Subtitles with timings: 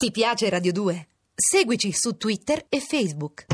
[0.00, 1.08] Ti piace Radio 2?
[1.34, 3.44] Seguici su Twitter e Facebook.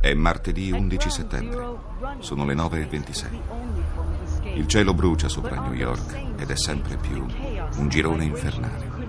[0.00, 1.66] È martedì 11 settembre.
[2.20, 3.40] Sono le 9.26.
[4.54, 7.26] Il cielo brucia sopra New York ed è sempre più
[7.78, 9.01] un girone infernale.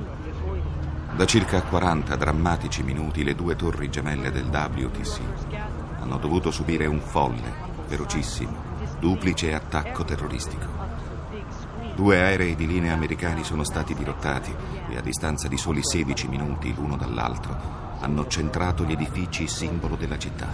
[1.16, 5.20] Da circa 40 drammatici minuti le due torri gemelle del WTC
[6.00, 7.54] hanno dovuto subire un folle,
[7.88, 8.52] velocissimo,
[9.00, 10.68] duplice attacco terroristico.
[11.96, 14.54] Due aerei di linea americani sono stati dirottati
[14.90, 20.18] e a distanza di soli 16 minuti l'uno dall'altro hanno centrato gli edifici simbolo della
[20.18, 20.50] città,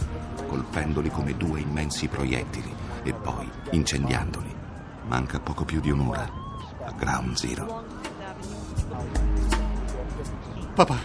[0.46, 2.72] colpendoli come due immensi proiettili
[3.04, 4.54] e poi incendiandoli.
[5.08, 6.30] Manca poco più di un'ora
[6.84, 9.59] a Ground Zero.
[10.74, 10.98] Papà,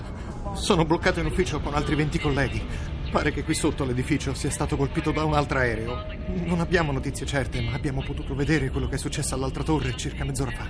[0.54, 2.64] sono bloccato in ufficio con altri 20 colleghi.
[3.10, 6.06] Pare che qui sotto l'edificio sia stato colpito da un altro aereo.
[6.44, 10.24] Non abbiamo notizie certe, ma abbiamo potuto vedere quello che è successo all'altra torre circa
[10.24, 10.68] mezz'ora fa.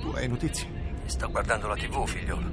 [0.00, 0.66] Tu hai notizie?
[1.06, 2.50] Sto guardando la TV, figliolo.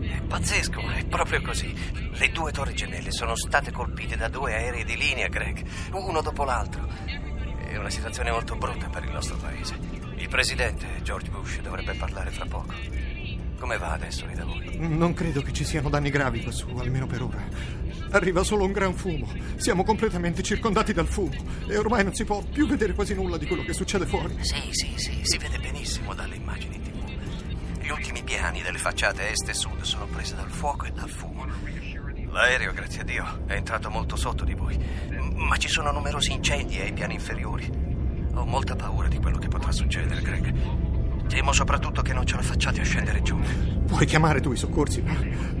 [0.00, 1.72] È pazzesco, è proprio così.
[1.92, 6.44] Le due torri gemelle sono state colpite da due aerei di linea, Greg, uno dopo
[6.44, 6.88] l'altro.
[7.68, 9.78] È una situazione molto brutta per il nostro paese.
[10.16, 13.11] Il presidente George Bush dovrebbe parlare fra poco.
[13.62, 14.76] Come va adesso lì da voi?
[14.76, 17.46] Non credo che ci siano danni gravi quassù, almeno per ora.
[18.10, 19.32] Arriva solo un gran fumo.
[19.54, 21.36] Siamo completamente circondati dal fumo
[21.68, 24.36] e ormai non si può più vedere quasi nulla di quello che succede fuori.
[24.40, 27.82] Sì, sì, sì, si vede benissimo dalle immagini in TV.
[27.84, 31.46] Gli ultimi piani delle facciate est e sud sono prese dal fuoco e dal fumo.
[32.32, 34.76] L'aereo, grazie a Dio, è entrato molto sotto di voi,
[35.36, 37.70] ma ci sono numerosi incendi ai piani inferiori.
[38.34, 40.91] Ho molta paura di quello che potrà succedere, Greg.
[41.32, 43.38] Temo soprattutto che non ce la facciate a scendere giù.
[43.86, 45.16] Puoi chiamare tu i soccorsi, ma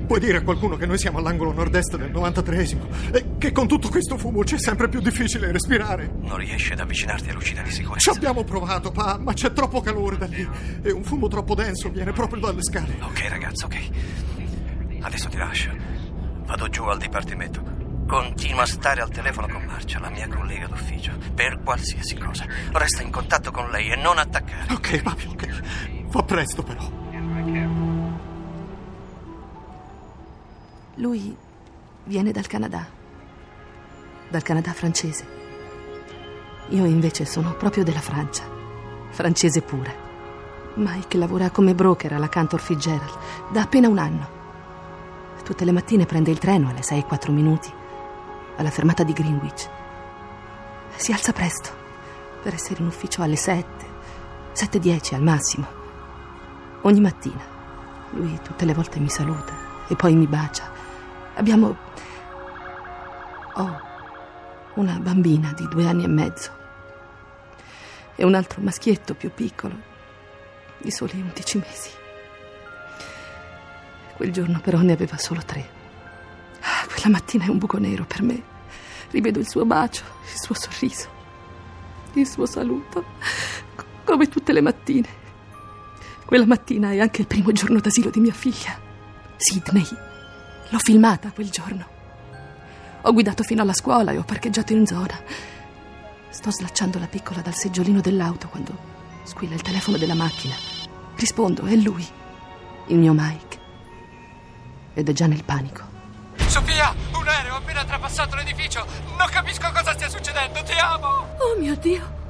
[0.06, 3.88] puoi dire a qualcuno che noi siamo all'angolo nord-est del 93esimo e che con tutto
[3.88, 6.12] questo fumo c'è sempre più difficile respirare.
[6.20, 8.10] Non riesci ad avvicinarti all'uscita di Ci sicurezza.
[8.10, 10.46] abbiamo provato, pa, ma c'è troppo calore da lì
[10.82, 12.98] e un fumo troppo denso viene proprio dalle scale.
[13.00, 13.78] Ok, ragazzo, ok.
[15.00, 15.70] Adesso ti lascio.
[16.44, 17.62] Vado giù al dipartimento.
[18.06, 19.46] Continua a stare al telefono
[19.82, 22.46] Marcia, la mia collega d'ufficio, per qualsiasi cosa.
[22.70, 24.72] Resta in contatto con lei e non attaccare.
[24.72, 26.08] Ok, papi, ok.
[26.08, 26.88] Fa presto però.
[30.94, 31.36] Lui
[32.04, 32.86] viene dal Canada.
[34.28, 35.26] Dal Canada francese.
[36.68, 38.44] Io invece sono proprio della Francia.
[39.10, 39.92] Francese pura.
[40.74, 43.18] Mike lavora come broker alla Cantor Fitzgerald
[43.50, 44.40] da appena un anno.
[45.42, 47.80] Tutte le mattine prende il treno alle 6 e 4 minuti
[48.56, 49.68] alla fermata di Greenwich.
[50.96, 51.70] Si alza presto
[52.42, 53.86] per essere in ufficio alle 7,
[54.54, 55.66] 7.10 al massimo.
[56.82, 57.52] Ogni mattina
[58.10, 60.70] lui tutte le volte mi saluta e poi mi bacia.
[61.34, 61.76] Abbiamo...
[63.54, 63.80] Ho
[64.74, 66.50] una bambina di due anni e mezzo
[68.14, 69.74] e un altro maschietto più piccolo
[70.78, 71.90] di soli 11 mesi.
[74.16, 75.80] Quel giorno però ne aveva solo tre.
[77.02, 78.40] Quella mattina è un buco nero per me.
[79.10, 81.08] Rivedo il suo bacio, il suo sorriso,
[82.12, 83.04] il suo saluto,
[84.04, 85.08] come tutte le mattine.
[86.24, 88.78] Quella mattina è anche il primo giorno d'asilo di mia figlia,
[89.36, 89.84] Sydney.
[90.68, 91.84] L'ho filmata quel giorno.
[93.00, 95.20] Ho guidato fino alla scuola e ho parcheggiato in zona.
[96.28, 98.78] Sto slacciando la piccola dal seggiolino dell'auto quando
[99.24, 100.54] squilla il telefono della macchina.
[101.16, 102.06] Rispondo, è lui,
[102.86, 103.58] il mio Mike.
[104.94, 105.91] Ed è già nel panico.
[106.52, 108.84] Sofia, un aereo ha appena trapassato l'edificio.
[109.16, 110.62] Non capisco cosa stia succedendo.
[110.62, 111.34] Ti amo.
[111.38, 112.20] Oh mio Dio!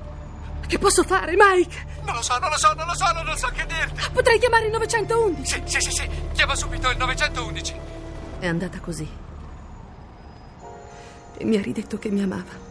[0.65, 1.87] Che posso fare, Mike?
[2.05, 4.11] Non lo so, non lo so, non lo so, non so che dirti.
[4.13, 5.45] Potrei chiamare il 911.
[5.45, 6.09] Sì, sì, sì, sì.
[6.35, 7.75] Chiama subito il 911.
[8.39, 9.11] È andata così.
[11.39, 12.71] E mi ha ridetto che mi amava.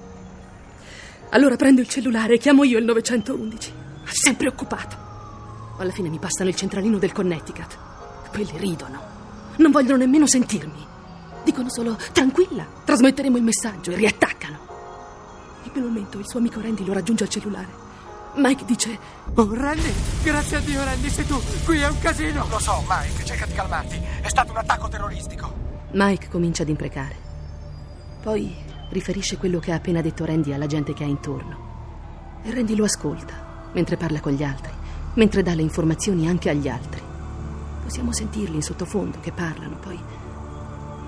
[1.31, 3.73] Allora prendo il cellulare e chiamo io il 911.
[4.05, 5.75] Sempre occupato.
[5.79, 7.77] Alla fine mi passano il centralino del Connecticut.
[8.29, 9.01] Quelli ridono.
[9.57, 10.87] Non vogliono nemmeno sentirmi.
[11.43, 14.57] Dicono solo tranquilla, trasmetteremo il messaggio e riattaccano.
[15.63, 17.89] In quel momento il suo amico Randy lo raggiunge al cellulare.
[18.35, 18.97] Mike dice:
[19.33, 19.93] Oh, Randy,
[20.23, 21.39] grazie a Dio, Randy, sei tu.
[21.65, 22.47] Qui è un casino.
[22.49, 24.01] Lo so, Mike, cerca di calmarti.
[24.21, 25.53] È stato un attacco terroristico.
[25.91, 27.15] Mike comincia ad imprecare.
[28.21, 28.53] Poi
[28.89, 32.39] riferisce quello che ha appena detto Randy alla gente che ha intorno.
[32.43, 34.71] E Randy lo ascolta mentre parla con gli altri,
[35.15, 37.01] mentre dà le informazioni anche agli altri.
[37.83, 39.99] Possiamo sentirli in sottofondo che parlano, poi.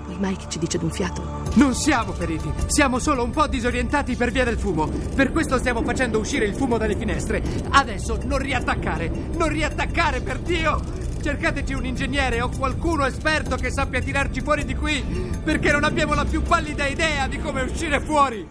[0.04, 4.30] Poi Mike ci dice d'un fiato: Non siamo feriti, siamo solo un po' disorientati per
[4.30, 4.86] via del fumo.
[4.86, 7.42] Per questo stiamo facendo uscire il fumo dalle finestre.
[7.70, 11.02] Adesso non riattaccare, non riattaccare per Dio!
[11.24, 15.02] cercateci un ingegnere o qualcuno esperto che sappia tirarci fuori di qui,
[15.42, 18.46] perché non abbiamo la più pallida idea di come uscire fuori.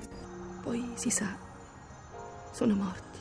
[0.63, 1.37] Poi si sa,
[2.51, 3.19] sono morti.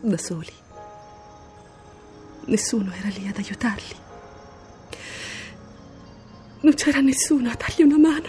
[0.00, 0.52] Da soli.
[2.46, 4.01] Nessuno era lì ad aiutarli.
[6.62, 8.28] Non c'era nessuno a dargli una mano.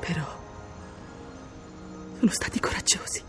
[0.00, 0.36] Però
[2.18, 3.22] sono stati coraggiosi.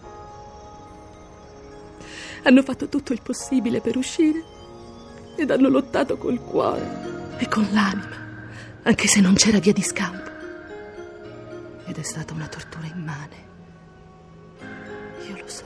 [2.44, 4.44] Hanno fatto tutto il possibile per uscire
[5.36, 8.18] ed hanno lottato col cuore e con l'anima,
[8.84, 10.30] anche se non c'era via di scampo.
[11.86, 13.48] Ed è stata una tortura immane.
[15.28, 15.66] Io lo so.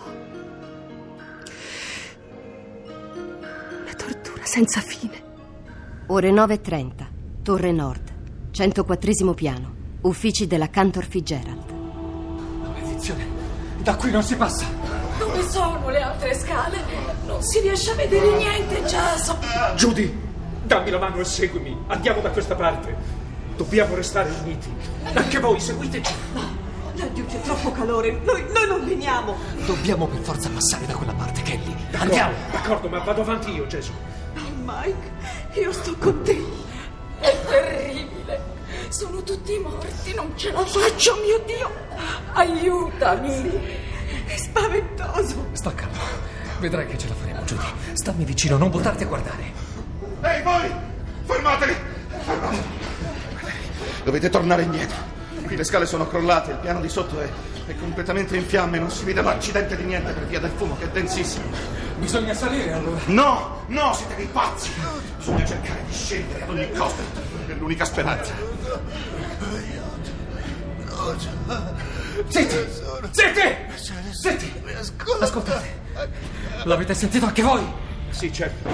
[3.82, 5.32] Una tortura senza fine.
[6.08, 6.92] Ore 9.30,
[7.44, 8.12] Torre Nord,
[8.52, 11.72] 104 piano, uffici della Cantor Fitzgerald.
[12.62, 13.26] Maledizione,
[13.78, 14.66] da qui non si passa.
[15.18, 16.78] Dove sono le altre scale?
[17.26, 19.38] Non si riesce a vedere niente, Jason.
[19.78, 20.14] Judy,
[20.66, 21.78] dammi la mano e seguimi.
[21.88, 22.94] Andiamo da questa parte.
[23.56, 24.70] Dobbiamo restare uniti.
[25.14, 26.14] Anche voi, seguiteci.
[26.96, 28.12] Laggiù c'è troppo calore.
[28.26, 29.36] Noi, noi non veniamo.
[29.66, 31.74] Dobbiamo per forza passare da quella parte, Kelly.
[31.90, 32.34] D'accordo, Andiamo.
[32.52, 33.94] D'accordo, ma vado avanti io, Gesù.
[34.66, 35.12] Mike,
[35.60, 36.44] io sto con te.
[37.20, 38.42] È terribile.
[38.90, 41.72] Sono tutti morti, non ce la faccio, mio Dio.
[42.34, 43.52] Aiutami.
[44.26, 45.48] È spaventoso.
[45.54, 45.98] Sta calmo.
[46.60, 47.66] Vedrai che ce la faremo, Judy.
[47.94, 49.52] Stammi vicino, non buttarti a guardare.
[50.22, 50.72] Ehi voi!
[51.26, 51.76] Fermatevi!
[52.24, 52.64] Fermatevi!
[54.04, 54.96] Dovete tornare indietro.
[55.46, 57.30] Qui le scale sono crollate, il piano di sotto è,
[57.66, 60.86] è completamente in fiamme, non si vede l'accidente di niente per via del fumo che
[60.86, 61.46] è densissimo.
[61.98, 63.00] Bisogna salire allora.
[63.06, 64.72] No, no, siete dei pazzi!
[65.18, 67.02] Bisogna cercare di scendere ad ogni costo.
[67.48, 68.34] È l'unica speranza.
[72.28, 72.56] Zitti!
[73.12, 73.56] Zitti!
[74.12, 74.64] Zitti!
[75.20, 75.82] Ascoltate.
[76.64, 77.66] L'avete sentito anche voi?
[78.10, 78.70] Sì, certo.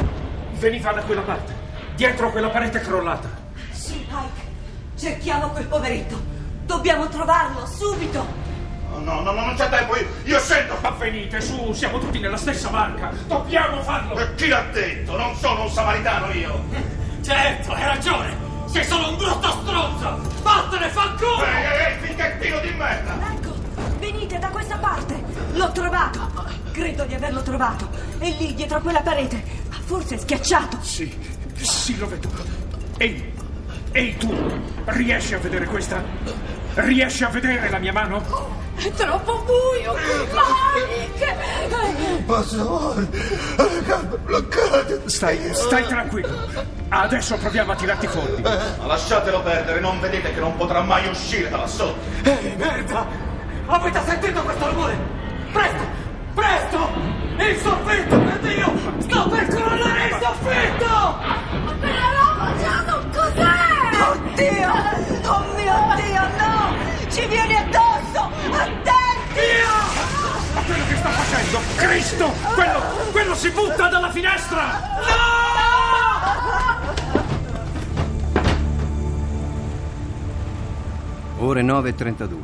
[0.53, 1.53] Veniva da quella parte.
[1.95, 3.29] Dietro quella parete crollata.
[3.71, 4.47] Sì, Mike.
[4.95, 6.19] Cerchiamo quel poveretto.
[6.65, 8.48] Dobbiamo trovarlo subito.
[8.97, 10.77] No, no, no, non c'è tempo, io, io scendo!
[10.81, 13.11] Ma venite su, siamo tutti nella stessa barca.
[13.27, 14.17] Dobbiamo farlo.
[14.19, 15.15] E chi l'ha detto?
[15.17, 16.97] Non sono un samaritano io!
[17.21, 18.37] Certo, hai ragione.
[18.67, 20.21] Sei solo un brutto stronzo.
[20.41, 21.43] Vattene, fanculo!
[21.43, 23.17] Ehi, ehi, ehi, pieno di merda!
[23.33, 23.55] Ecco,
[23.99, 25.21] venite da questa parte.
[25.53, 26.31] L'ho trovato.
[26.71, 27.89] Credo di averlo trovato.
[28.17, 29.43] È lì, dietro a quella parete.
[29.85, 30.77] Forse è schiacciato.
[30.81, 31.13] Sì,
[31.55, 32.29] sì, lo vedo.
[32.97, 33.33] Ehi,
[33.91, 34.33] ehi tu,
[34.85, 36.03] riesci a vedere questa?
[36.75, 38.58] Riesci a vedere la mia mano?
[38.79, 41.35] È troppo buio Mike.
[43.55, 45.01] Le gambe bloccate.
[45.09, 46.29] Stai, stai tranquillo.
[46.87, 48.41] Adesso proviamo a tirarti fuori.
[48.41, 51.99] Ma lasciatelo perdere, non vedete che non potrà mai uscire da là sotto!
[52.23, 53.05] Ehi, merda!
[53.65, 54.97] Avete sentito questo rumore?
[55.51, 55.83] Presto!
[56.33, 56.89] Presto!
[57.37, 58.73] Il soffitto, per Dio!
[58.99, 61.17] Sto per crollare il soffitto!
[64.09, 64.71] Oddio!
[65.27, 66.48] Oh mio Dio, no!
[72.09, 72.31] Cristo!
[72.55, 74.81] Quello, quello si butta dalla finestra!
[81.37, 82.35] Ore 9.32.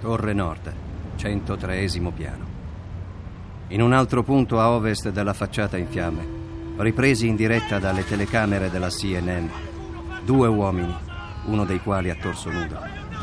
[0.00, 0.74] Torre Nord,
[1.14, 2.44] 103 piano.
[3.68, 6.26] In un altro punto a ovest della facciata in fiamme,
[6.78, 9.46] ripresi in diretta dalle telecamere della CNN,
[10.24, 10.94] due uomini,
[11.44, 12.78] uno dei quali a torso nudo,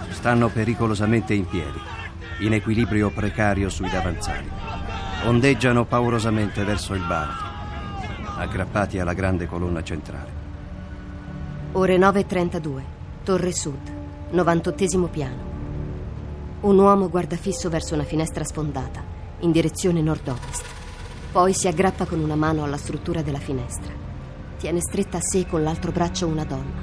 [0.09, 1.79] stanno pericolosamente in piedi,
[2.39, 4.62] in equilibrio precario sui davanzali.
[5.25, 7.47] Ondeggiano paurosamente verso il baratro,
[8.35, 10.41] aggrappati alla grande colonna centrale.
[11.71, 12.81] Ore 9.32,
[13.23, 13.93] Torre Sud,
[14.31, 15.51] 98 piano.
[16.59, 19.01] Un uomo guarda fisso verso una finestra sfondata,
[19.39, 20.65] in direzione nord-ovest.
[21.31, 23.93] Poi si aggrappa con una mano alla struttura della finestra.
[24.57, 26.81] Tiene stretta a sé con l'altro braccio una donna.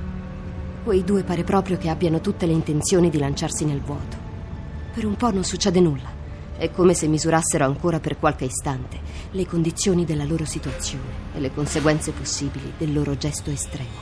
[0.83, 4.17] Quei due pare proprio che abbiano tutte le intenzioni di lanciarsi nel vuoto.
[4.95, 6.20] Per un po' non succede nulla.
[6.61, 9.01] È come se misurassero ancora per qualche istante
[9.31, 13.97] le condizioni della loro situazione e le conseguenze possibili del loro gesto estremo.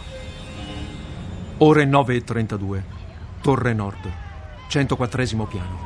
[1.59, 2.83] Ore 9.32.
[3.43, 4.13] Torre Nord,
[4.67, 5.79] 104 piano.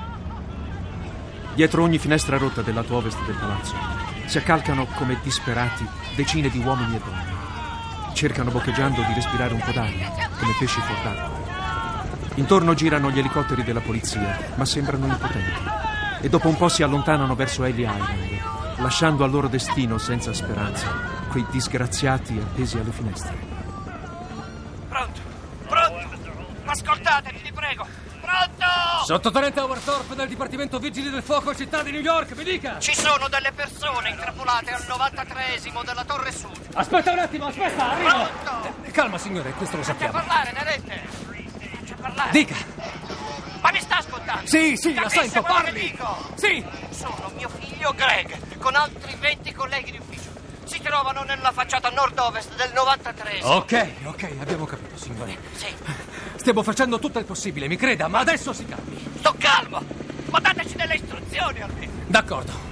[1.53, 3.75] Dietro ogni finestra rotta del lato ovest del palazzo
[4.25, 5.87] si accalcano come disperati
[6.17, 8.15] decine di uomini e donne.
[8.15, 10.11] Cercano boccheggiando di respirare un po' d'aria,
[10.41, 12.37] come pesci fuor d'acqua.
[12.37, 15.92] Intorno girano gli elicotteri della polizia, ma sembrano impotenti.
[16.25, 20.89] E dopo un po' si allontanano verso Ellie Island, lasciando al loro destino senza speranza
[21.29, 23.37] quei disgraziati appesi alle finestre.
[24.89, 25.21] Pronto?
[25.67, 26.21] Pronto?
[26.67, 27.87] Ascoltatemi, vi prego.
[28.21, 29.05] Pronto?
[29.05, 32.79] Sottotenente Howard Thorpe del Dipartimento Vigili del Fuoco città di New York, mi dica!
[32.79, 36.57] Ci sono delle persone intrappolate al 93esimo della Torre Sud.
[36.75, 38.09] Aspetta un attimo, aspetta, arrivo!
[38.45, 38.75] Pronto?
[38.85, 40.25] Eh, calma, signore, questo lo Faccia sappiamo.
[40.25, 41.03] parlare, Nerette.
[41.09, 42.31] Faccia parlare.
[42.31, 42.55] Dica!
[43.63, 44.47] Ma mi sta ascoltando?
[44.47, 45.81] Sì, sì, la sento, quello che parli!
[45.81, 46.17] dico?
[46.35, 46.65] Sì!
[46.91, 50.31] Sono mio figlio Greg, con altri 20 colleghi di ufficio.
[50.65, 53.45] Si trovano nella facciata nord-ovest del 93esimo.
[53.45, 55.37] Ok, ok, abbiamo capito, signore.
[55.55, 55.67] Sì,
[56.37, 58.99] Stiamo facendo tutto il possibile, mi creda, ma adesso si calmi.
[59.19, 59.81] sto calmo.
[60.31, 61.93] Ma dateci delle istruzioni almeno.
[62.07, 62.72] D'accordo.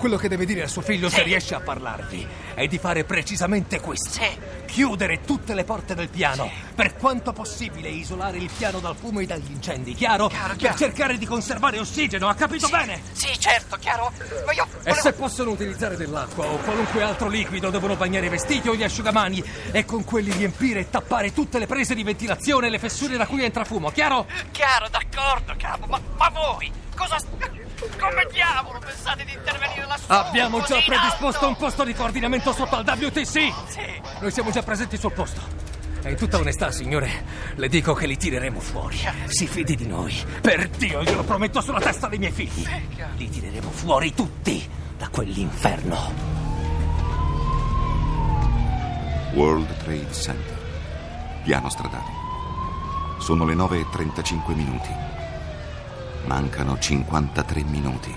[0.00, 1.22] Quello che deve dire a suo figlio, se Sì.
[1.24, 4.12] riesce a parlarvi, è di fare precisamente questo.
[4.12, 4.28] Sì.
[4.64, 6.50] Chiudere tutte le porte del piano.
[6.74, 10.28] Per quanto possibile isolare il piano dal fumo e dagli incendi, chiaro?
[10.28, 10.76] Chiaro, Per chiaro.
[10.78, 13.02] cercare di conservare ossigeno, ha capito bene?
[13.12, 14.10] Sì, certo, chiaro.
[14.46, 15.00] Ma io E volevo...
[15.02, 19.44] se possono utilizzare dell'acqua o qualunque altro liquido, devono bagnare i vestiti o gli asciugamani
[19.70, 23.26] e con quelli riempire e tappare tutte le prese di ventilazione e le fessure da
[23.26, 24.24] cui entra fumo, chiaro?
[24.50, 25.84] Chiaro, d'accordo, capo.
[25.86, 27.16] Ma, ma voi cosa...
[27.98, 30.04] Come diavolo pensate di intervenire lassù?
[30.08, 31.48] Abbiamo già predisposto alto?
[31.48, 33.24] un posto di coordinamento sotto al WTC.
[33.24, 33.52] Sì.
[34.20, 35.40] Noi siamo già presenti sul posto.
[36.02, 37.24] E in tutta onestà, signore,
[37.56, 38.98] le dico che li tireremo fuori.
[39.26, 40.14] Si fidi di noi.
[40.40, 42.66] Per Dio, glielo prometto sulla testa dei miei figli.
[43.16, 44.66] Li tireremo fuori tutti
[44.96, 46.38] da quell'inferno.
[49.34, 50.58] World Trade Center.
[51.44, 52.18] Piano stradale.
[53.18, 55.19] Sono le 9.35 minuti.
[56.26, 58.14] Mancano 53 minuti.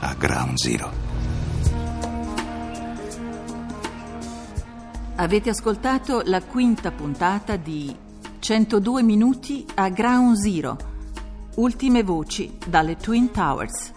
[0.00, 0.92] A Ground Zero.
[5.16, 7.94] Avete ascoltato la quinta puntata di
[8.38, 10.76] 102 minuti a Ground Zero.
[11.56, 13.92] Ultime voci dalle Twin Towers.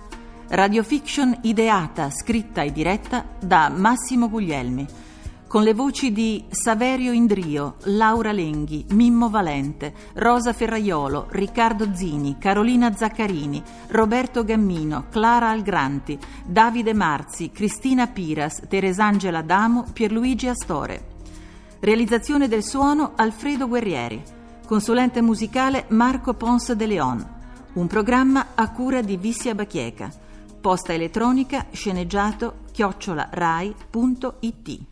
[0.48, 5.03] Radiofiction ideata, scritta e diretta da Massimo Guglielmi.
[5.54, 12.96] Con le voci di Saverio Indrio, Laura Lenghi, Mimmo Valente, Rosa Ferraiolo, Riccardo Zini, Carolina
[12.96, 21.10] Zaccarini, Roberto Gammino, Clara Algranti, Davide Marzi, Cristina Piras, Teresangela Damo, Pierluigi Astore.
[21.82, 24.24] Realizzazione del suono Alfredo Guerrieri.
[24.66, 27.28] Consulente musicale Marco Ponce de Leon.
[27.74, 30.12] Un programma a cura di Vissia Bachieca.
[30.60, 34.92] Posta elettronica sceneggiato chiocciola rai.it.